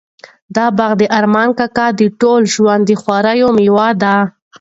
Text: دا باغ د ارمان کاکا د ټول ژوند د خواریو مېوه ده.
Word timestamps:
دا 0.55 0.65
باغ 0.77 0.91
د 1.01 1.03
ارمان 1.17 1.49
کاکا 1.59 1.87
د 1.99 2.01
ټول 2.19 2.41
ژوند 2.53 2.81
د 2.87 2.91
خواریو 3.01 3.47
مېوه 3.57 3.89
ده. 4.01 4.15